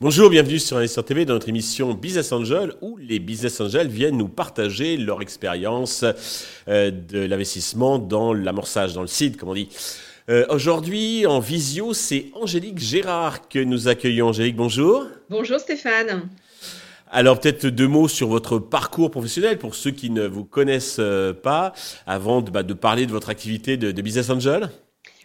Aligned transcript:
Bonjour, 0.00 0.30
bienvenue 0.30 0.58
sur 0.58 0.76
Investir 0.76 1.04
TV 1.04 1.24
dans 1.24 1.34
notre 1.34 1.48
émission 1.48 1.92
Business 1.92 2.32
Angel 2.32 2.72
où 2.80 2.96
les 2.96 3.18
Business 3.18 3.60
Angels 3.60 3.88
viennent 3.88 4.16
nous 4.16 4.28
partager 4.28 4.96
leur 4.96 5.20
expérience 5.20 6.04
euh, 6.68 6.90
de 6.90 7.18
l'investissement 7.18 7.98
dans 7.98 8.32
l'amorçage, 8.32 8.94
dans 8.94 9.02
le 9.02 9.06
seed, 9.06 9.36
comme 9.36 9.50
on 9.50 9.54
dit. 9.54 9.68
Euh, 10.30 10.46
aujourd'hui, 10.48 11.26
en 11.26 11.40
visio, 11.40 11.92
c'est 11.92 12.26
Angélique 12.34 12.78
Gérard 12.78 13.48
que 13.48 13.58
nous 13.58 13.88
accueillons. 13.88 14.28
Angélique, 14.28 14.56
bonjour. 14.56 15.08
Bonjour 15.28 15.58
Stéphane. 15.58 16.28
Alors 17.10 17.40
peut-être 17.40 17.66
deux 17.66 17.88
mots 17.88 18.08
sur 18.08 18.28
votre 18.28 18.58
parcours 18.58 19.10
professionnel 19.10 19.58
pour 19.58 19.74
ceux 19.74 19.90
qui 19.90 20.10
ne 20.10 20.26
vous 20.26 20.44
connaissent 20.44 20.98
euh, 20.98 21.32
pas, 21.32 21.72
avant 22.06 22.42
de, 22.42 22.50
bah, 22.50 22.62
parler 22.64 23.06
de 23.06 23.12
votre 23.12 23.30
activité 23.30 23.76
de, 23.76 23.92
de 23.92 24.02
Business 24.02 24.28
Angel. 24.30 24.68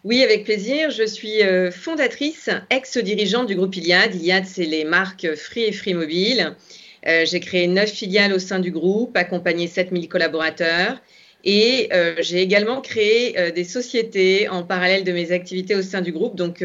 Oui, 0.04 0.22
avec 0.22 0.46
plaisir. 0.46 0.92
Je 0.92 1.06
suis 1.06 1.44
euh, 1.44 1.72
fondatrice, 1.72 2.50
ex-dirigeante 2.70 3.48
du 3.48 3.56
groupe 3.56 3.76
Iliad. 3.76 4.16
Iliad, 4.16 4.46
c'est 4.46 4.66
les 4.66 4.86
marques 4.86 5.36
Free 5.36 5.64
et 5.64 5.72
Free 5.72 5.94
Mobile. 5.94 6.56
Euh, 7.08 7.26
j'ai 7.26 7.40
créé 7.42 7.68
neuf 7.68 7.92
filiales 7.92 8.34
au 8.34 8.40
sein 8.40 8.60
du 8.60 8.72
groupe, 8.72 9.16
accompagné 9.18 9.68
7000 9.68 10.08
collaborateurs. 10.08 11.02
Et 11.46 11.90
j'ai 12.22 12.42
également 12.42 12.80
créé 12.80 13.52
des 13.52 13.66
sociétés 13.66 14.48
en 14.48 14.64
parallèle 14.64 15.04
de 15.04 15.12
mes 15.12 15.34
activités 15.34 15.76
au 15.76 15.82
sein 15.82 16.00
du 16.00 16.14
groupe. 16.14 16.38
Donc, 16.38 16.64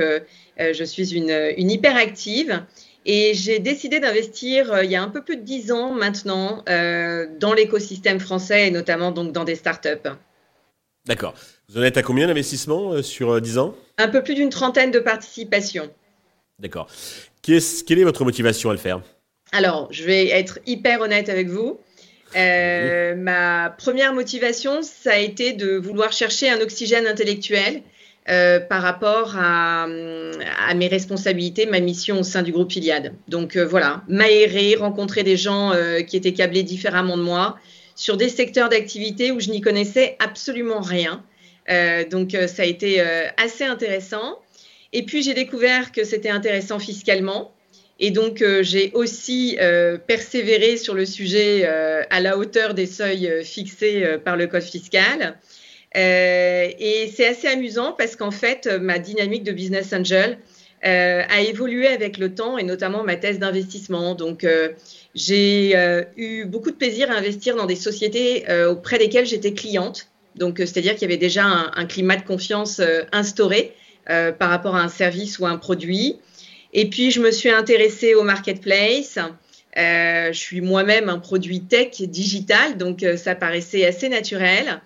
je 0.56 0.84
suis 0.84 1.16
une, 1.16 1.36
une 1.56 1.68
hyperactive. 1.68 2.62
Et 3.06 3.32
j'ai 3.34 3.58
décidé 3.58 4.00
d'investir 4.00 4.82
il 4.82 4.90
y 4.90 4.96
a 4.96 5.02
un 5.02 5.08
peu 5.08 5.22
plus 5.22 5.36
de 5.36 5.42
dix 5.42 5.72
ans 5.72 5.92
maintenant 5.92 6.64
dans 6.66 7.54
l'écosystème 7.54 8.20
français 8.20 8.68
et 8.68 8.70
notamment 8.70 9.12
donc 9.12 9.32
dans 9.32 9.44
des 9.44 9.54
startups. 9.54 10.10
D'accord. 11.08 11.34
Vous 11.70 11.78
en 11.78 11.82
êtes 11.82 11.96
à 11.96 12.02
combien 12.02 12.26
d'investissements 12.26 12.92
euh, 12.92 13.02
sur 13.02 13.40
10 13.40 13.56
euh, 13.56 13.60
ans? 13.60 13.74
Un 13.96 14.08
peu 14.08 14.22
plus 14.22 14.34
d'une 14.34 14.50
trentaine 14.50 14.90
de 14.90 15.00
participations. 15.00 15.90
D'accord. 16.58 16.88
quelle 17.42 17.98
est 17.98 18.04
votre 18.04 18.24
motivation 18.24 18.70
à 18.70 18.74
le 18.74 18.78
faire? 18.78 19.00
Alors, 19.52 19.88
je 19.90 20.04
vais 20.04 20.28
être 20.28 20.58
hyper 20.66 21.00
honnête 21.00 21.30
avec 21.30 21.48
vous. 21.48 21.80
Euh, 22.36 23.14
ma 23.14 23.70
première 23.70 24.12
motivation, 24.12 24.82
ça 24.82 25.12
a 25.12 25.16
été 25.16 25.54
de 25.54 25.76
vouloir 25.76 26.12
chercher 26.12 26.50
un 26.50 26.60
oxygène 26.60 27.06
intellectuel 27.06 27.82
par 28.68 28.82
rapport 28.82 29.34
à, 29.38 29.86
mes 30.76 30.88
responsabilités, 30.88 31.66
ma 31.66 31.80
mission 31.80 32.20
au 32.20 32.22
sein 32.22 32.42
du 32.42 32.52
groupe 32.52 32.74
Iliad. 32.76 33.14
Donc 33.26 33.56
voilà, 33.56 34.02
m'aérer, 34.08 34.76
rencontrer 34.76 35.22
des 35.22 35.36
gens 35.36 35.72
qui 36.06 36.16
étaient 36.16 36.34
câblés 36.34 36.62
différemment 36.62 37.16
de 37.16 37.22
moi, 37.22 37.56
sur 37.98 38.16
des 38.16 38.28
secteurs 38.28 38.68
d'activité 38.68 39.32
où 39.32 39.40
je 39.40 39.50
n'y 39.50 39.60
connaissais 39.60 40.16
absolument 40.20 40.80
rien. 40.80 41.24
Euh, 41.68 42.04
donc 42.04 42.34
euh, 42.34 42.46
ça 42.46 42.62
a 42.62 42.64
été 42.64 43.00
euh, 43.00 43.26
assez 43.36 43.64
intéressant. 43.64 44.38
Et 44.92 45.02
puis 45.02 45.22
j'ai 45.22 45.34
découvert 45.34 45.92
que 45.92 46.04
c'était 46.04 46.30
intéressant 46.30 46.78
fiscalement. 46.78 47.52
Et 48.00 48.12
donc 48.12 48.44
j'ai 48.60 48.92
aussi 48.94 49.58
persévéré 50.06 50.76
sur 50.76 50.94
le 50.94 51.04
sujet 51.04 51.64
à 51.66 52.20
la 52.20 52.38
hauteur 52.38 52.72
des 52.72 52.86
seuils 52.86 53.44
fixés 53.44 54.06
par 54.24 54.36
le 54.36 54.46
code 54.46 54.62
fiscal. 54.62 55.36
Et 55.94 57.12
c'est 57.14 57.26
assez 57.26 57.48
amusant 57.48 57.92
parce 57.92 58.14
qu'en 58.14 58.30
fait, 58.30 58.66
ma 58.66 58.98
dynamique 58.98 59.42
de 59.42 59.52
business 59.52 59.92
angel 59.92 60.38
a 60.82 61.40
évolué 61.40 61.88
avec 61.88 62.18
le 62.18 62.34
temps 62.34 62.58
et 62.58 62.62
notamment 62.62 63.04
ma 63.04 63.16
thèse 63.16 63.38
d'investissement. 63.38 64.14
Donc, 64.14 64.44
j'ai 65.14 65.72
euh, 65.74 66.04
eu 66.16 66.44
beaucoup 66.44 66.70
de 66.70 66.76
plaisir 66.76 67.10
à 67.10 67.14
investir 67.14 67.56
dans 67.56 67.66
des 67.66 67.76
sociétés 67.76 68.48
euh, 68.48 68.70
auprès 68.70 68.98
desquelles 68.98 69.26
j'étais 69.26 69.52
cliente. 69.52 70.08
Donc, 70.36 70.60
euh, 70.60 70.66
c'est-à-dire 70.66 70.92
qu'il 70.94 71.02
y 71.02 71.04
avait 71.06 71.16
déjà 71.16 71.44
un, 71.44 71.86
climat 71.86 72.16
de 72.16 72.24
confiance 72.24 72.80
instauré 73.12 73.74
par 74.06 74.48
rapport 74.48 74.74
à 74.74 74.80
un 74.80 74.88
service 74.88 75.38
ou 75.38 75.44
un 75.44 75.58
produit. 75.58 76.16
Et 76.72 76.88
puis, 76.88 77.10
je 77.10 77.20
me 77.20 77.30
suis 77.30 77.50
intéressée 77.50 78.14
au 78.14 78.22
marketplace. 78.22 79.18
je 79.76 80.30
suis 80.32 80.62
moi-même 80.62 81.10
un 81.10 81.18
produit 81.18 81.60
tech 81.60 82.00
digital, 82.00 82.78
donc 82.78 83.04
ça 83.16 83.34
paraissait 83.34 83.84
assez 83.84 84.08
naturel. 84.08 84.80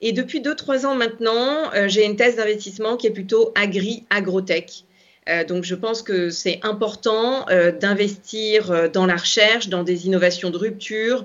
Et 0.00 0.12
depuis 0.12 0.40
2-3 0.40 0.86
ans 0.86 0.94
maintenant, 0.94 1.70
j'ai 1.86 2.04
une 2.04 2.16
thèse 2.16 2.36
d'investissement 2.36 2.96
qui 2.96 3.06
est 3.06 3.12
plutôt 3.12 3.52
agri-agrotech. 3.54 4.84
Euh, 5.28 5.44
donc 5.44 5.64
je 5.64 5.74
pense 5.74 6.02
que 6.02 6.30
c'est 6.30 6.60
important 6.62 7.48
euh, 7.48 7.72
d'investir 7.72 8.70
euh, 8.70 8.88
dans 8.88 9.06
la 9.06 9.16
recherche, 9.16 9.68
dans 9.68 9.82
des 9.82 10.06
innovations 10.06 10.50
de 10.50 10.56
rupture, 10.56 11.24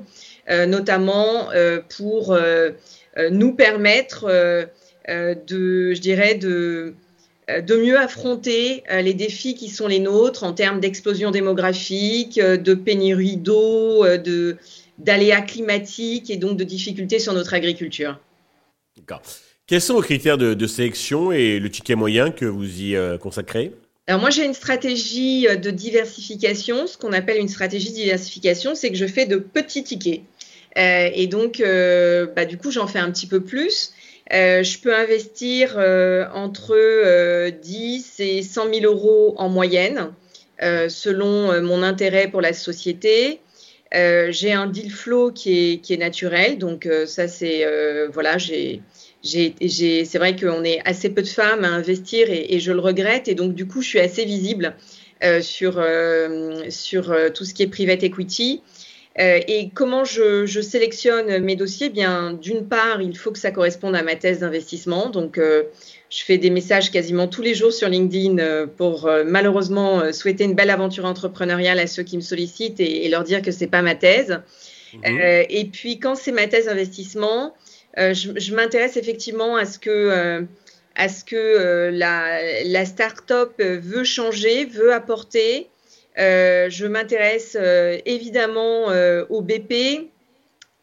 notamment 0.68 1.50
pour 1.96 2.38
nous 3.30 3.54
permettre 3.54 4.26
de, 5.08 5.94
je 5.94 6.02
dirais, 6.02 6.36
de, 6.36 6.96
de 7.48 7.76
mieux 7.76 7.98
affronter 7.98 8.84
les 8.90 9.14
défis 9.14 9.56
qui 9.56 9.70
sont 9.70 9.88
les 9.88 10.00
nôtres 10.00 10.44
en 10.44 10.52
termes 10.52 10.82
d'explosion 10.82 11.32
démographique, 11.32 12.38
de 12.38 12.74
pénurie 12.74 13.38
d'eau, 13.38 14.06
de, 14.18 14.58
d'aléas 14.98 15.42
climatiques 15.42 16.30
et 16.30 16.38
donc 16.38 16.58
de 16.58 16.66
difficultés 16.66 17.20
sur 17.20 17.34
notre 17.34 17.53
agriculture. 17.53 18.20
Quels 19.67 19.81
sont 19.81 19.94
vos 19.94 20.01
critères 20.01 20.38
de, 20.38 20.67
sélection 20.67 21.31
et 21.31 21.59
le 21.59 21.69
ticket 21.69 21.95
moyen 21.95 22.31
que 22.31 22.45
vous 22.45 22.81
y 22.81 22.97
consacrez? 23.19 23.73
Alors 24.07 24.19
moi 24.19 24.29
j'ai 24.29 24.44
une 24.44 24.53
stratégie 24.53 25.47
euh, 25.47 25.56
de 25.56 25.69
diversification. 25.69 26.88
Ce 26.88 26.97
qu'on 26.97 27.13
appelle 27.13 27.38
une 27.38 27.47
stratégie 27.47 27.91
de 27.91 27.95
diversification, 27.95 28.75
c'est 28.75 28.90
que 28.90 28.97
je 28.97 29.06
fais 29.06 29.25
de 29.25 29.38
petits 29.38 29.84
tickets. 29.84 30.22
Euh, 30.78 31.09
et 31.13 31.28
donc 31.28 31.59
euh, 31.59 32.25
bah, 32.35 32.45
du 32.45 32.57
coup 32.57 32.72
j'en 32.72 32.88
fais 32.88 33.00
un 33.00 33.11
petit 33.11 33.28
peu 33.28 33.41
plus. 33.41 33.94
je 34.29 34.79
peux 34.79 34.94
investir 34.94 35.78
entre 36.34 37.50
10 37.51 38.19
et 38.19 38.44
100 38.44 38.73
000 38.73 38.85
euros 38.85 39.35
en 39.38 39.50
moyenne, 39.50 40.11
selon 40.59 41.61
mon 41.61 41.84
intérêt 41.84 42.28
pour 42.28 42.41
la 42.41 42.53
société. 42.53 43.40
J'ai 43.94 44.53
un 44.53 44.68
deal 44.68 44.91
flow 44.91 45.31
qui 45.31 45.74
est, 45.74 45.78
qui 45.79 45.94
est 45.94 45.97
naturel, 45.97 46.57
donc 46.57 46.88
ça 47.06 47.28
c'est 47.28 47.66
voilà 48.12 48.38
j'ai 48.38 48.81
c'est 49.24 50.18
vrai 50.18 50.35
qu'on 50.35 50.63
est 50.63 50.81
assez 50.85 51.09
peu 51.09 51.22
de 51.22 51.28
femmes 51.28 51.63
à 51.63 51.69
investir 51.69 52.28
et, 52.29 52.59
je 52.59 52.72
le 52.72 52.79
regrette. 52.79 53.28
Et 53.28 53.35
donc, 53.35 53.53
du 53.53 53.68
coup, 53.68 53.81
je 53.81 53.88
suis 53.88 54.00
assez 54.00 54.25
visible 54.25 54.75
euh, 55.24 55.41
sur, 55.41 55.75
euh, 55.78 56.63
sur 56.69 57.12
euh, 57.12 57.29
tout 57.29 57.46
ce 57.46 57.53
qui 57.53 57.63
est 57.63 57.68
private 57.68 58.03
equity. 58.03 58.62
et 59.18 59.69
comment 59.74 60.06
je, 60.06 60.46
je, 60.46 60.62
sélectionne 60.62 61.40
mes 61.40 61.56
dossiers? 61.56 61.90
Bien, 61.90 62.34
d'une 62.34 62.68
part, 62.68 63.02
il 63.02 63.16
faut 63.18 63.31
que 63.31 63.40
ça 63.40 63.52
corresponde 63.52 63.96
à 63.96 64.03
ma 64.03 64.16
thèse 64.16 64.40
d'investissement. 64.40 65.09
Donc, 65.09 65.40
je 66.11 66.23
fais 66.23 66.38
des 66.38 66.49
messages 66.49 66.91
quasiment 66.91 67.27
tous 67.27 67.41
les 67.41 67.55
jours 67.55 67.72
sur 67.72 67.88
LinkedIn 67.88 68.67
pour 68.77 69.09
malheureusement 69.25 70.11
souhaiter 70.11 70.44
une 70.44 70.55
belle 70.55 70.69
aventure 70.69 71.05
entrepreneuriale 71.05 71.79
à 71.79 71.88
ceux 71.88 72.03
qui 72.03 72.17
me 72.17 72.22
sollicitent 72.22 72.81
et, 72.81 73.07
leur 73.07 73.23
dire 73.23 73.41
que 73.41 73.51
c'est 73.51 73.67
pas 73.67 73.81
ma 73.81 73.95
thèse. 73.95 74.41
Mmh. 74.94 75.05
et 75.49 75.69
puis, 75.72 75.99
quand 75.99 76.16
c'est 76.16 76.33
ma 76.33 76.47
thèse 76.47 76.66
d'investissement, 76.66 77.53
euh, 77.97 78.13
je, 78.13 78.55
m'intéresse 78.55 78.95
effectivement 78.95 79.57
à 79.57 79.66
ce 79.66 79.77
que, 79.77 79.89
euh, 79.89 80.41
à 80.95 81.09
ce 81.09 81.25
que 81.25 81.35
euh, 81.35 81.91
la, 81.91 82.63
la 82.63 82.85
start-up 82.85 83.53
veut 83.59 84.03
changer, 84.03 84.66
veut 84.66 84.93
apporter. 84.93 85.67
je 86.16 86.85
m'intéresse 86.85 87.57
évidemment 88.05 88.88
au 89.29 89.41
BP, 89.41 90.09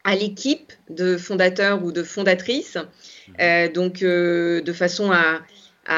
à 0.08 0.14
l'équipe 0.14 0.72
de 0.88 1.16
fondateurs 1.16 1.84
ou 1.84 1.92
de 1.92 2.02
fondatrices, 2.02 2.78
donc 3.74 4.00
de 4.00 4.72
façon 4.72 5.12
à, 5.12 5.41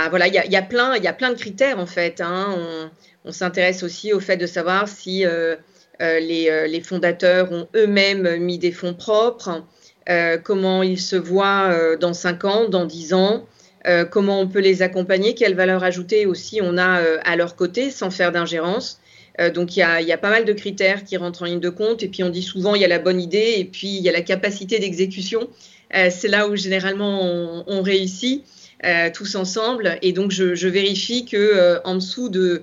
voilà, 0.08 0.26
il 0.26 0.34
y 0.34 0.38
a, 0.38 0.46
y 0.46 0.56
a, 0.56 0.62
plein, 0.62 0.96
il 0.96 1.04
y 1.04 1.08
a 1.08 1.12
plein 1.12 1.30
de 1.30 1.38
critères 1.38 1.78
en 1.78 1.86
fait. 1.86 2.20
Hein. 2.20 2.54
On, 2.56 2.90
on 3.24 3.32
s'intéresse 3.32 3.82
aussi 3.82 4.12
au 4.12 4.20
fait 4.20 4.36
de 4.36 4.46
savoir 4.46 4.88
si 4.88 5.24
les, 6.00 6.68
les, 6.68 6.80
fondateurs 6.80 7.52
ont 7.52 7.68
eux-mêmes 7.76 8.36
mis 8.38 8.58
des 8.58 8.72
fonds 8.72 8.94
propres. 8.94 9.62
Euh, 10.08 10.38
comment 10.38 10.82
ils 10.82 11.00
se 11.00 11.16
voient 11.16 11.70
euh, 11.70 11.96
dans 11.96 12.14
5 12.14 12.44
ans, 12.44 12.68
dans 12.68 12.84
10 12.84 13.14
ans, 13.14 13.46
euh, 13.86 14.04
comment 14.04 14.40
on 14.40 14.48
peut 14.48 14.60
les 14.60 14.82
accompagner, 14.82 15.34
quelle 15.34 15.54
valeur 15.54 15.84
ajoutée 15.84 16.26
aussi 16.26 16.60
on 16.62 16.78
a 16.78 17.00
à 17.24 17.36
leur 17.36 17.54
côté 17.54 17.90
sans 17.90 18.10
faire 18.10 18.32
d'ingérence. 18.32 19.00
Donc 19.54 19.76
il 19.76 19.80
y, 19.80 19.82
a, 19.82 20.18
pas 20.18 20.28
mal 20.28 20.44
de 20.44 20.52
critères 20.52 21.04
qui 21.04 21.16
rentrent 21.16 21.42
en 21.42 21.46
ligne 21.46 21.60
de 21.60 21.70
compte 21.70 22.02
et 22.02 22.08
puis 22.08 22.22
on 22.22 22.28
dit 22.28 22.42
souvent 22.42 22.74
il 22.74 22.82
y 22.82 22.84
a 22.84 22.88
la 22.88 22.98
bonne 22.98 23.20
idée 23.20 23.54
et 23.56 23.64
puis 23.64 23.88
il 23.88 24.02
y 24.02 24.08
a 24.08 24.12
la 24.12 24.20
capacité 24.20 24.78
d'exécution. 24.78 25.48
C'est 25.92 26.28
là 26.28 26.46
où 26.46 26.56
généralement 26.56 27.64
on, 27.66 27.82
réussit 27.82 28.44
tous 29.14 29.34
ensemble 29.36 29.98
et 30.02 30.12
donc 30.12 30.30
je, 30.30 30.68
vérifie 30.68 31.24
que 31.24 31.80
en 31.84 31.94
dessous 31.94 32.28
de, 32.28 32.62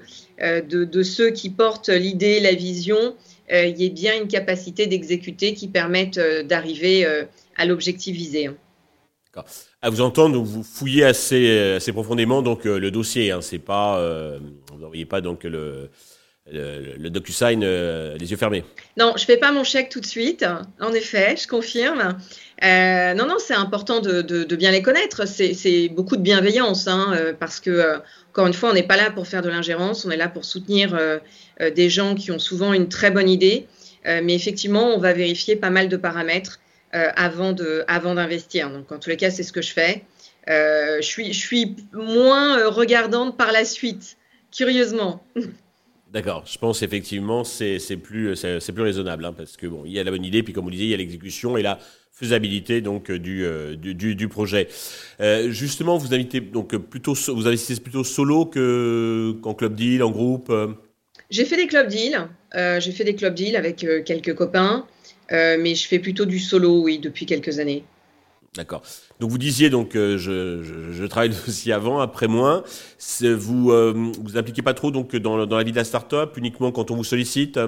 ceux 1.04 1.32
qui 1.32 1.50
portent 1.50 1.90
l'idée, 1.90 2.40
la 2.40 2.54
vision, 2.54 3.16
euh, 3.52 3.66
il 3.66 3.78
y 3.78 3.86
ait 3.86 3.90
bien 3.90 4.22
une 4.22 4.28
capacité 4.28 4.88
d'exécuter 4.88 5.54
qui 5.54 5.68
permette 5.68 6.18
euh, 6.18 6.44
d'arriver 6.44 7.06
euh, 7.06 7.24
à 7.56 7.66
l'objectif 7.66 8.16
visé. 8.16 8.50
À 9.82 9.90
vous 9.92 10.02
entendre, 10.02 10.42
vous 10.42 10.64
fouillez 10.64 11.06
assez, 11.06 11.76
assez 11.76 11.94
profondément 11.94 12.42
donc 12.42 12.66
le 12.66 12.90
dossier. 12.90 13.30
Hein, 13.30 13.42
c'est 13.42 13.60
pas, 13.60 14.02
vous 14.72 14.80
n'envoyez 14.80 15.06
pas 15.06 15.22
donc 15.22 15.44
le, 15.44 15.92
le, 16.52 17.10
DocuSign 17.10 17.62
les 17.62 18.32
yeux 18.32 18.38
fermés. 18.38 18.64
Non, 18.98 19.14
je 19.18 19.26
fais 19.26 19.38
pas 19.38 19.52
mon 19.52 19.64
chèque 19.64 19.90
tout 19.90 20.00
de 20.00 20.06
suite. 20.06 20.46
En 20.80 20.94
effet, 20.94 21.36
je 21.38 21.48
confirme. 21.48 22.18
non, 22.62 23.26
non, 23.28 23.38
c'est 23.40 23.54
important 23.54 24.00
de, 24.00 24.56
bien 24.56 24.72
les 24.72 24.82
connaître. 24.82 25.28
C'est 25.28 25.90
beaucoup 25.90 26.18
de 26.18 26.22
bienveillance, 26.22 26.88
hein, 26.88 27.16
parce 27.40 27.60
que 27.60 28.00
encore 28.32 28.48
une 28.48 28.54
fois, 28.54 28.70
on 28.70 28.74
n'est 28.74 28.84
pas 28.84 28.98
là 28.98 29.12
pour 29.12 29.28
faire 29.28 29.42
de 29.42 29.50
l'ingérence. 29.50 30.06
On 30.06 30.12
est 30.12 30.18
là 30.18 30.30
pour 30.30 30.46
soutenir 30.46 30.98
des 31.60 31.90
gens 31.90 32.16
qui 32.16 32.32
ont 32.32 32.40
souvent 32.40 32.74
une 32.74 32.90
très 32.90 33.12
bonne 33.12 33.30
idée. 33.30 33.68
mais 34.06 34.36
effectivement, 34.36 34.94
on 34.96 35.00
va 35.00 35.14
vérifier 35.14 35.56
pas 35.56 35.70
mal 35.70 35.90
de 35.90 35.98
paramètres 35.98 36.60
avant 36.92 37.54
d'investir. 37.54 38.70
Donc, 38.70 38.92
en 38.92 39.00
tous 39.00 39.10
les 39.10 39.18
cas, 39.18 39.32
c'est 39.32 39.44
ce 39.44 39.54
que 39.54 39.62
je 39.62 39.74
fais. 39.74 40.04
je 40.48 41.32
suis 41.32 41.76
moins 41.94 42.68
regardante 42.70 43.38
par 43.38 43.52
la 43.52 43.66
suite, 43.66 44.18
curieusement. 44.52 45.24
D'accord, 46.12 46.46
je 46.46 46.58
pense 46.58 46.84
effectivement 46.84 47.44
c'est 47.44 47.80
c'est 47.80 47.98
plus 47.98 48.36
c'est 48.36 48.72
plus 48.72 48.84
raisonnable 48.84 49.26
hein, 49.26 49.34
parce 49.36 49.58
que 49.58 49.68
bon 49.68 49.84
il 49.86 49.92
y 49.92 50.00
a 50.00 50.04
la 50.06 50.12
bonne 50.12 50.24
idée 50.24 50.42
puis 50.42 50.54
comme 50.54 50.64
vous 50.64 50.72
disiez 50.72 50.88
il 50.88 50.92
y 50.92 50.94
a 50.94 50.98
l'exécution 50.98 51.58
et 51.58 51.62
la 51.62 51.80
faisabilité 52.14 52.80
donc 52.80 53.12
euh, 53.12 53.20
du 53.20 53.46
euh, 53.46 53.76
du, 53.76 54.16
du, 54.16 54.28
projet. 54.30 54.70
Euh, 55.20 55.52
justement 55.52 55.98
vous 55.98 56.14
invitez 56.14 56.40
donc 56.40 56.76
plutôt 56.78 57.14
vous 57.14 57.48
investissez 57.48 57.82
plutôt 57.82 58.06
solo 58.06 58.46
que 58.46 59.36
qu'en 59.42 59.54
club 59.54 59.76
deal 59.76 60.02
en 60.02 60.12
groupe. 60.12 60.54
J'ai 61.30 61.44
fait 61.44 61.58
des 61.58 61.68
club 61.68 61.90
deals, 61.90 62.28
j'ai 62.80 62.92
fait 62.94 63.04
des 63.04 63.16
club 63.16 63.34
deals 63.34 63.58
avec 63.58 63.86
quelques 64.06 64.34
copains, 64.34 64.88
mais 65.30 65.76
je 65.76 65.88
fais 65.88 66.00
plutôt 66.00 66.24
du 66.24 66.40
solo 66.40 66.84
oui 66.84 67.00
depuis 67.00 67.26
quelques 67.26 67.60
années. 67.60 67.84
D'accord. 68.58 68.82
Donc 69.20 69.30
vous 69.30 69.38
disiez 69.38 69.70
donc 69.70 69.96
euh, 69.96 70.18
je, 70.18 71.06
travaille 71.06 71.32
aussi 71.48 71.72
avant, 71.72 72.00
après 72.00 72.28
moins. 72.28 72.64
Vous 73.22 73.72
euh, 73.72 73.94
vous 74.20 74.38
impliquez 74.38 74.64
pas 74.64 74.74
trop 74.74 74.92
donc 74.92 75.16
dans, 75.16 75.46
dans 75.46 75.58
la 75.58 75.64
vie 75.64 75.72
de 75.72 75.78
la 75.78 75.84
start-up, 75.84 76.36
uniquement 76.38 76.72
quand 76.72 76.92
on 76.92 76.96
vous 76.96 77.04
sollicite 77.04 77.60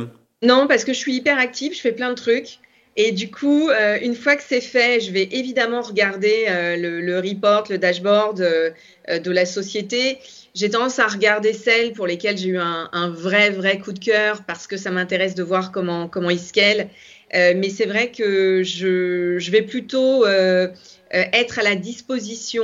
Non, 0.42 0.68
parce 0.68 0.84
que 0.84 0.92
je 0.92 0.98
suis 0.98 1.14
hyper 1.14 1.38
active, 1.38 1.74
je 1.76 1.80
fais 1.80 1.92
plein 1.92 2.10
de 2.10 2.16
trucs. 2.16 2.60
Et 2.98 3.12
du 3.12 3.32
coup, 3.32 3.70
euh, 3.70 3.98
une 4.02 4.16
fois 4.16 4.36
que 4.36 4.44
c'est 4.46 4.62
fait, 4.62 5.00
je 5.00 5.12
vais 5.12 5.30
évidemment 5.32 5.82
regarder 5.82 6.48
le, 6.50 7.00
le, 7.00 7.20
report, 7.20 7.66
le 7.70 7.78
dashboard 7.78 8.40
de 8.40 9.32
la 9.32 9.46
société. 9.46 10.18
J'ai 10.56 10.72
tendance 10.72 10.98
à 11.00 11.08
regarder 11.08 11.54
celles 11.54 11.94
pour 11.94 12.08
lesquelles 12.08 12.38
j'ai 12.38 12.50
eu 12.50 12.58
un, 12.58 12.90
un, 12.92 13.10
vrai, 13.10 13.52
vrai 13.52 13.78
coup 13.78 13.94
de 13.94 14.00
cœur 14.00 14.44
parce 14.46 14.66
que 14.66 14.76
ça 14.76 14.90
m'intéresse 14.90 15.36
de 15.36 15.44
voir 15.44 15.72
comment, 15.72 16.10
comment 16.10 16.32
ils 16.32 16.40
scalent. 16.40 16.90
Euh, 17.36 17.54
mais 17.56 17.70
c'est 17.70 17.86
vrai 17.86 18.12
que 18.12 18.64
je, 18.64 19.52
vais 19.52 19.62
plutôt 19.62 20.26
euh, 20.26 20.68
euh, 21.14 21.24
être 21.34 21.60
à 21.60 21.64
la 21.64 21.76
disposition 21.76 22.64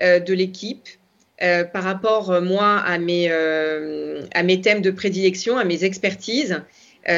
de 0.00 0.32
l'équipe 0.32 0.88
par 1.72 1.84
rapport, 1.84 2.40
moi, 2.40 2.78
à 2.78 2.98
mes, 2.98 3.30
à 3.30 4.42
mes 4.42 4.60
thèmes 4.60 4.80
de 4.80 4.90
prédilection, 4.90 5.56
à 5.58 5.64
mes 5.64 5.84
expertises. 5.84 6.60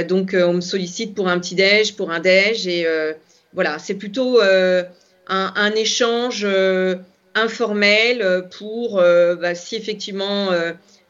donc, 0.06 0.36
on 0.38 0.54
me 0.54 0.60
sollicite 0.60 1.14
pour 1.14 1.28
un 1.28 1.38
petit 1.38 1.54
déj, 1.54 1.94
pour 1.94 2.10
un 2.10 2.20
déj, 2.20 2.66
et 2.66 2.86
voilà, 3.54 3.78
c'est 3.78 3.94
plutôt 3.94 4.38
un, 4.42 4.84
un, 5.28 5.70
échange 5.72 6.46
informel 7.34 8.44
pour 8.58 8.96
bah, 8.96 9.54
si 9.54 9.76
effectivement 9.76 10.50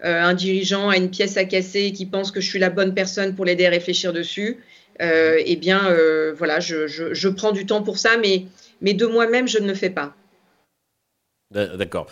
un 0.00 0.34
dirigeant 0.34 0.90
a 0.90 0.96
une 0.96 1.10
pièce 1.10 1.36
à 1.36 1.44
casser 1.44 1.86
et 1.86 1.92
qui 1.92 2.06
pense 2.06 2.30
que 2.30 2.40
je 2.40 2.48
suis 2.48 2.60
la 2.60 2.70
bonne 2.70 2.94
personne 2.94 3.34
pour 3.34 3.46
l'aider 3.46 3.66
à 3.66 3.70
réfléchir 3.70 4.12
dessus, 4.12 4.58
euh, 5.00 5.42
eh 5.44 5.56
bien, 5.56 5.86
euh, 5.88 6.34
voilà, 6.36 6.60
je, 6.60 7.28
prends 7.28 7.52
du 7.52 7.66
temps 7.66 7.82
pour 7.82 7.98
ça, 7.98 8.16
mais, 8.16 8.46
mais 8.80 8.94
de 8.94 9.06
moi-même, 9.06 9.48
je 9.48 9.58
ne 9.58 9.68
le 9.68 9.74
fais 9.74 9.90
pas. 9.90 10.14
D'accord. 11.50 12.06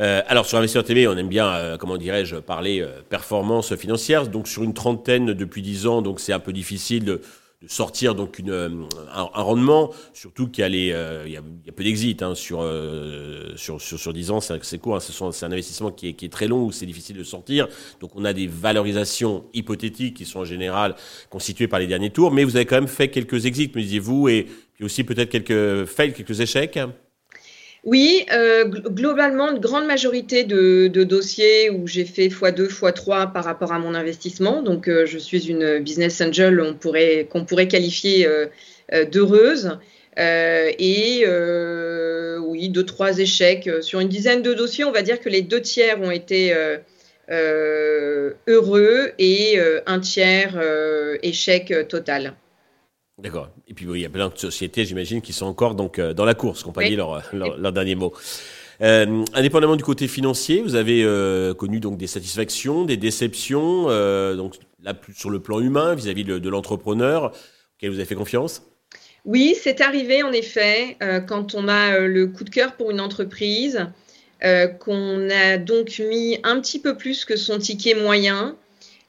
Euh, 0.00 0.20
alors 0.26 0.44
sur 0.44 0.58
Investisseur 0.58 0.84
TV, 0.84 1.08
on 1.08 1.16
aime 1.16 1.28
bien, 1.28 1.78
comment 1.78 1.96
dirais-je, 1.96 2.36
parler 2.36 2.86
performance 3.08 3.74
financière. 3.74 4.26
Donc 4.26 4.48
sur 4.48 4.64
une 4.64 4.74
trentaine 4.74 5.32
depuis 5.32 5.62
dix 5.62 5.86
ans, 5.86 6.02
donc 6.02 6.20
c'est 6.20 6.34
un 6.34 6.40
peu 6.40 6.52
difficile 6.52 7.04
de, 7.04 7.22
de 7.62 7.68
sortir 7.68 8.14
donc 8.14 8.38
une, 8.38 8.50
euh, 8.50 8.68
un, 9.12 9.42
rendement, 9.42 9.92
surtout 10.12 10.48
qu'il 10.48 10.62
y 10.62 10.64
a, 10.64 10.68
les, 10.68 10.90
euh, 10.92 11.22
il 11.26 11.32
y 11.32 11.36
a, 11.36 11.42
peu 11.72 11.84
d'exit 11.84 12.20
hein, 12.22 12.34
sur, 12.34 12.60
euh, 12.60 13.52
sur, 13.56 13.80
sur, 13.80 13.98
sur 13.98 14.12
10 14.12 14.30
ans, 14.32 14.40
c'est 14.40 14.78
court, 14.78 14.96
hein, 14.96 15.00
c'est 15.00 15.46
un 15.46 15.52
investissement 15.52 15.92
qui 15.92 16.08
est, 16.08 16.12
qui 16.14 16.24
est 16.24 16.28
très 16.28 16.48
long, 16.48 16.64
où 16.64 16.72
c'est 16.72 16.86
difficile 16.86 17.16
de 17.16 17.24
sortir. 17.24 17.68
Donc 18.00 18.16
on 18.16 18.24
a 18.24 18.32
des 18.32 18.48
valorisations 18.48 19.44
hypothétiques 19.54 20.16
qui 20.16 20.24
sont 20.24 20.40
en 20.40 20.44
général 20.44 20.96
constituées 21.30 21.68
par 21.68 21.78
les 21.78 21.86
derniers 21.86 22.10
tours, 22.10 22.32
mais 22.32 22.42
vous 22.42 22.56
avez 22.56 22.66
quand 22.66 22.76
même 22.76 22.88
fait 22.88 23.08
quelques 23.08 23.46
exits, 23.46 23.70
me 23.74 23.80
disiez-vous, 23.80 24.28
et 24.28 24.46
puis 24.74 24.84
aussi 24.84 25.04
peut-être 25.04 25.30
quelques 25.30 25.84
fails, 25.86 26.12
quelques 26.12 26.40
échecs 26.40 26.78
oui, 27.84 28.26
euh, 28.32 28.64
globalement, 28.64 29.50
une 29.50 29.58
grande 29.58 29.86
majorité 29.86 30.44
de, 30.44 30.86
dossiers 31.02 31.68
où 31.68 31.88
j'ai 31.88 32.04
fait 32.04 32.28
x2, 32.28 32.68
x3 32.68 33.32
par 33.32 33.44
rapport 33.44 33.72
à 33.72 33.80
mon 33.80 33.94
investissement. 33.94 34.62
Donc, 34.62 34.86
euh, 34.88 35.04
je 35.04 35.18
suis 35.18 35.48
une 35.48 35.80
business 35.80 36.20
angel 36.20 36.76
qu'on 37.28 37.44
pourrait, 37.44 37.68
qualifier 37.68 38.26
euh, 38.26 38.46
d'heureuse. 39.06 39.78
et 40.16 41.24
oui, 42.38 42.68
deux, 42.68 42.86
trois 42.86 43.18
échecs. 43.18 43.68
Sur 43.80 43.98
une 43.98 44.08
dizaine 44.08 44.42
de 44.42 44.54
dossiers, 44.54 44.84
on 44.84 44.92
va 44.92 45.02
dire 45.02 45.18
que 45.20 45.28
les 45.28 45.42
deux 45.42 45.60
tiers 45.60 46.00
ont 46.00 46.12
été 46.12 46.54
heureux 47.28 49.10
et 49.18 49.58
un 49.86 49.98
tiers 49.98 50.56
échec 51.22 51.74
total. 51.88 52.34
D'accord. 53.18 53.50
Et 53.68 53.74
puis 53.74 53.86
il 53.86 54.00
y 54.00 54.06
a 54.06 54.10
plein 54.10 54.28
de 54.28 54.38
sociétés, 54.38 54.84
j'imagine, 54.84 55.20
qui 55.20 55.32
sont 55.32 55.46
encore 55.46 55.74
donc 55.74 55.98
euh, 55.98 56.14
dans 56.14 56.24
la 56.24 56.34
course, 56.34 56.62
qu'on 56.62 56.72
pas 56.72 56.84
dit 56.84 56.96
leur, 56.96 57.22
leur, 57.32 57.72
dernier 57.72 57.94
mot. 57.94 58.12
Euh, 58.80 59.24
indépendamment 59.34 59.76
du 59.76 59.84
côté 59.84 60.08
financier, 60.08 60.60
vous 60.60 60.74
avez 60.74 61.04
euh, 61.04 61.54
connu 61.54 61.78
donc 61.78 61.98
des 61.98 62.06
satisfactions, 62.06 62.84
des 62.84 62.96
déceptions, 62.96 63.86
euh, 63.90 64.34
donc 64.34 64.56
là 64.82 64.94
sur 65.14 65.30
le 65.30 65.40
plan 65.40 65.60
humain 65.60 65.94
vis-à-vis 65.94 66.24
de, 66.24 66.38
de 66.38 66.48
l'entrepreneur 66.48 67.32
auquel 67.76 67.90
vous 67.90 67.96
avez 67.96 68.06
fait 68.06 68.16
confiance? 68.16 68.62
Oui, 69.24 69.54
c'est 69.60 69.80
arrivé 69.80 70.24
en 70.24 70.32
effet 70.32 70.96
quand 71.28 71.54
on 71.54 71.68
a 71.68 71.96
le 71.98 72.26
coup 72.26 72.42
de 72.42 72.50
cœur 72.50 72.74
pour 72.74 72.90
une 72.90 73.00
entreprise, 73.00 73.86
qu'on 74.80 75.30
a 75.30 75.58
donc 75.58 76.00
mis 76.00 76.38
un 76.42 76.60
petit 76.60 76.80
peu 76.80 76.96
plus 76.96 77.24
que 77.24 77.36
son 77.36 77.58
ticket 77.58 77.94
moyen 77.94 78.56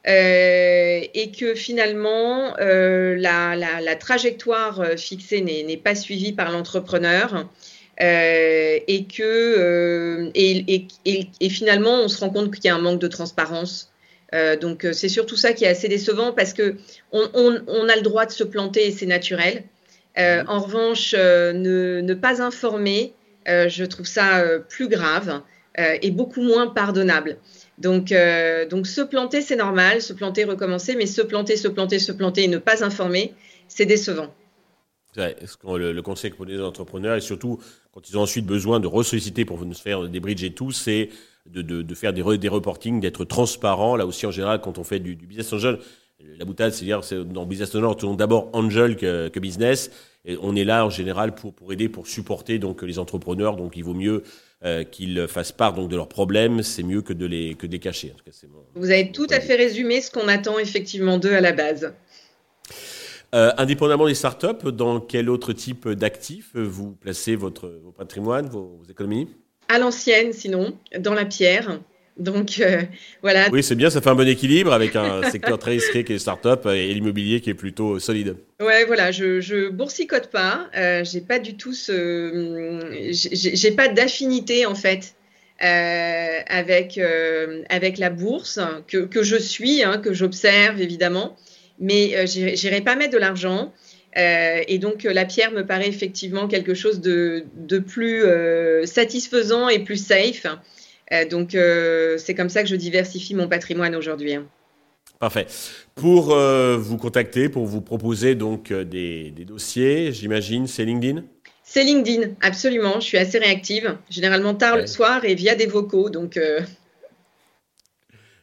et 0.06 1.32
que 1.32 1.56
finalement 1.56 2.56
euh, 2.60 3.16
la, 3.16 3.96
trajectoire 3.96 4.82
euh, 4.82 4.98
fixée 4.98 5.42
n'est 5.42 5.78
pas 5.78 5.96
suivie 5.96 6.34
par 6.34 6.52
l'entrepreneur 6.52 7.48
euh, 8.02 8.80
et 8.88 9.06
que 9.06 9.24
euh, 9.24 10.32
et, 10.36 11.50
finalement 11.50 12.02
on 12.02 12.08
se 12.08 12.20
rend 12.20 12.32
compte 12.32 12.54
qu'il 12.54 12.66
y 12.66 12.70
a 12.70 12.76
un 12.76 12.82
manque 12.82 13.00
de 13.00 13.08
transparence. 13.08 13.92
donc 14.62 14.88
c'est 14.94 15.10
surtout 15.10 15.38
ça 15.38 15.54
qui 15.54 15.64
est 15.64 15.70
assez 15.70 15.88
décevant 15.88 16.34
parce 16.34 16.54
que 16.54 16.76
on, 17.12 17.28
a 17.28 17.96
le 17.96 18.02
droit 18.02 18.26
de 18.26 18.32
se 18.32 18.44
planter 18.44 18.88
et 18.88 18.92
c'est 18.92 19.06
naturel. 19.06 19.64
En 20.18 20.60
revanche, 20.60 21.14
ne, 21.14 22.14
pas 22.16 22.42
informer, 22.42 23.14
je 23.46 23.86
trouve 23.86 24.08
ça 24.08 24.44
plus 24.70 24.88
grave 24.88 25.42
et 25.78 26.10
beaucoup 26.10 26.42
moins 26.42 26.68
pardonnable. 26.68 27.38
Donc, 27.78 28.12
euh, 28.12 28.68
donc 28.68 28.88
se 28.88 29.02
planter, 29.02 29.42
c'est 29.42 29.56
normal, 29.56 30.02
se 30.02 30.14
planter, 30.14 30.44
recommencer, 30.44 30.96
mais 30.96 31.06
se 31.06 31.22
planter, 31.22 31.58
se 31.58 31.68
planter, 31.68 32.00
se 32.00 32.12
planter 32.12 32.44
et 32.44 32.48
ne 32.48 32.60
pas 32.60 32.84
informer, 32.84 33.34
c'est 33.68 33.86
décevant. 33.86 34.34
Ouais, 35.18 35.36
le, 35.64 35.92
le, 35.92 36.02
conseil 36.02 36.32
pour 36.32 36.46
les 36.46 36.60
entrepreneurs, 36.60 37.16
et 37.16 37.22
surtout 37.22 37.60
quand 37.92 38.10
ils 38.10 38.18
ont 38.18 38.22
ensuite 38.22 38.46
besoin 38.46 38.80
de 38.80 38.88
ressolliciter 38.88 39.46
pour 39.46 39.64
nous 39.64 39.76
faire 39.76 40.08
des 40.08 40.20
bridges 40.20 40.44
et 40.44 40.54
tout, 40.54 40.72
c'est 40.72 41.10
de, 41.46 41.94
faire 41.94 42.14
des, 42.14 42.38
des 42.38 42.48
reportings, 42.48 43.00
d'être 43.00 43.26
transparent. 43.26 43.96
Là 43.96 44.06
aussi, 44.06 44.26
en 44.26 44.32
général, 44.32 44.62
quand 44.62 44.78
on 44.78 44.84
fait 44.84 45.00
du, 45.00 45.16
business 45.16 45.52
angel, 45.54 45.80
la 46.20 46.46
boutade, 46.46 46.72
c'est-à-dire 46.72 47.02
dans 47.26 47.46
business 47.46 47.70
angel, 47.76 47.86
on 47.86 47.94
tourne 47.94 48.18
d'abord 48.18 48.50
angel 48.54 48.96
que, 48.96 49.28
que, 49.28 49.40
business. 49.40 49.92
Et 50.26 50.38
on 50.42 50.56
est 50.56 50.64
là 50.64 50.86
en 50.86 50.90
général 50.90 51.36
pour, 51.36 51.54
pour 51.54 51.74
aider, 51.74 51.90
pour 51.90 52.08
supporter 52.08 52.60
donc 52.60 52.82
les 52.82 52.98
entrepreneurs. 52.98 53.56
Donc 53.56 53.76
il 53.76 53.84
vaut 53.84 53.94
mieux 53.94 54.24
euh, 54.64 54.84
qu'ils 54.84 55.28
fassent 55.28 55.52
part 55.52 55.74
donc 55.74 55.90
de 55.90 55.96
leurs 55.96 56.08
problèmes, 56.08 56.64
c'est 56.64 56.84
mieux 56.84 57.02
que 57.02 57.12
de 57.12 57.26
les 57.26 57.56
que 57.56 57.68
de 57.68 57.74
les 57.74 57.80
cacher. 57.80 58.14
En 58.14 58.18
tout 58.18 58.24
cas, 58.24 58.48
Vous 58.76 58.92
avez 58.92 59.12
tout 59.12 59.28
à 59.30 59.42
fait 59.42 59.56
résumé 59.56 60.00
ce 60.00 60.10
qu'on 60.10 60.28
attend 60.28 60.58
effectivement 60.60 61.18
d'eux 61.18 61.34
à 61.34 61.42
la 61.42 61.52
base. 61.52 61.94
Euh, 63.36 63.52
indépendamment 63.58 64.06
des 64.06 64.14
startups, 64.14 64.72
dans 64.72 65.00
quel 65.00 65.30
autre 65.30 65.54
type 65.54 65.90
d'actifs 65.90 66.56
vous 66.56 66.92
placez 66.92 67.36
votre 67.36 67.68
vos 67.84 67.92
patrimoines, 67.92 68.48
vos, 68.48 68.80
vos 68.80 68.90
économies? 68.90 69.28
À 69.68 69.80
l'ancienne, 69.80 70.34
sinon, 70.34 70.78
dans 71.00 71.14
la 71.14 71.26
pierre. 71.26 71.80
Donc 72.18 72.60
euh, 72.60 72.82
voilà. 73.22 73.50
Oui, 73.52 73.64
c'est 73.64 73.76
bien, 73.76 73.90
ça 73.90 74.02
fait 74.02 74.10
un 74.10 74.16
bon 74.16 74.28
équilibre 74.28 74.72
avec 74.72 74.96
un 74.96 75.24
secteur 75.32 75.58
très 75.58 75.72
risqué 75.72 76.04
qui 76.04 76.12
est 76.12 76.16
les 76.16 76.20
startups 76.20 76.70
et 76.70 76.94
l'immobilier 76.94 77.42
qui 77.42 77.50
est 77.50 77.56
plutôt 77.56 77.98
solide. 78.00 78.36
Ouais, 78.62 78.86
voilà, 78.86 79.12
je, 79.12 79.42
je 79.42 79.70
boursicote 79.70 80.30
pas, 80.30 80.70
euh, 80.78 81.04
j'ai 81.04 81.22
pas 81.22 81.40
du 81.40 81.56
tout 81.56 81.74
ce, 81.74 82.92
j'ai 83.12 83.72
pas 83.72 83.88
d'affinité 83.88 84.66
en 84.66 84.76
fait 84.76 85.16
euh, 85.64 86.40
avec 86.48 86.98
euh, 86.98 87.64
avec 87.70 87.98
la 87.98 88.10
bourse 88.10 88.60
que, 88.88 88.98
que 88.98 89.24
je 89.24 89.38
suis, 89.38 89.84
hein, 89.84 89.98
que 89.98 90.14
j'observe 90.14 90.82
évidemment, 90.82 91.38
mais 91.80 92.16
euh, 92.16 92.26
j'irai 92.26 92.82
pas 92.82 92.96
mettre 92.96 93.14
de 93.14 93.18
l'argent. 93.18 93.72
Euh, 94.18 94.62
et 94.68 94.78
donc 94.78 95.04
la 95.04 95.26
pierre 95.26 95.52
me 95.52 95.66
paraît 95.66 95.88
effectivement 95.88 96.48
quelque 96.48 96.74
chose 96.74 97.02
de, 97.02 97.46
de 97.56 97.80
plus 97.80 98.24
satisfaisant 98.86 99.70
et 99.70 99.80
plus 99.80 100.04
safe. 100.04 100.46
Euh, 101.14 101.26
donc, 101.26 101.56
euh, 101.56 102.18
c'est 102.18 102.34
comme 102.34 102.50
ça 102.50 102.64
que 102.64 102.70
je 102.70 102.76
diversifie 102.76 103.36
mon 103.36 103.48
patrimoine 103.48 103.96
aujourd'hui. 103.96 104.34
Hein. 104.34 104.46
Parfait. 105.20 105.46
Pour 105.96 106.34
euh, 106.34 106.78
vous 106.78 106.98
contacter, 106.98 107.50
pour 107.50 107.66
vous 107.66 107.82
proposer 107.82 108.36
donc 108.36 108.74
des, 108.74 109.32
dossiers, 109.48 110.12
j'imagine, 110.12 110.68
c'est 110.68 110.86
LinkedIn? 110.86 111.24
C'est 111.64 111.84
LinkedIn, 111.84 112.32
absolument. 112.42 113.00
Je 113.00 113.06
suis 113.06 113.18
assez 113.18 113.38
réactive, 113.38 113.98
généralement 114.10 114.54
tard 114.54 114.78
le 114.78 114.88
soir 114.88 115.24
et 115.24 115.36
via 115.36 115.56
des 115.56 115.66
vocaux. 115.66 116.10
Donc, 116.10 116.36
euh. 116.36 116.62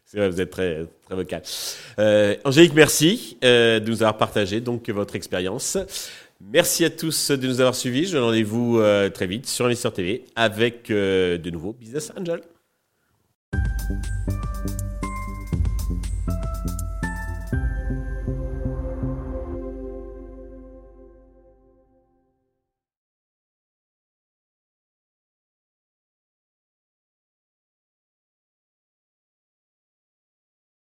C'est 0.07 0.17
vrai, 0.17 0.31
vous 0.31 0.41
êtes 0.41 0.51
très, 0.51 0.87
très 1.05 1.15
vocal. 1.15 1.43
Angélique, 2.45 2.75
merci 2.75 3.37
de 3.43 3.79
nous 3.87 4.03
avoir 4.03 4.17
partagé 4.17 4.61
donc 4.61 4.89
votre 4.89 5.15
expérience. 5.17 5.77
Merci 6.41 6.85
à 6.85 6.91
tous 6.91 7.31
de 7.31 7.47
nous 7.47 7.61
avoir 7.61 7.75
suivis. 7.75 8.07
Je 8.07 8.13
donne 8.15 8.25
rendez-vous 8.25 8.83
très 9.13 9.27
vite 9.27 9.47
sur 9.47 9.67
Investor 9.67 9.93
TV 9.93 10.25
avec 10.35 10.89
de 10.89 11.51
nouveaux 11.51 11.75
Business 11.75 12.11
Angel. 12.17 12.41
Thank 13.91 14.45
you. 14.45 14.50